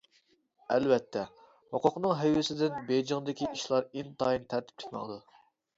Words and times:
ئەلۋەتتە، 0.75 1.25
ھوقۇقنىڭ 1.75 2.17
ھەيۋىسىدىن 2.23 2.81
بېيجىڭدىكى 2.89 3.53
ئىشلار 3.53 3.91
ئىنتايىن 3.93 4.51
تەرتىپلىك 4.55 4.99
ماڭىدۇ. 4.99 5.25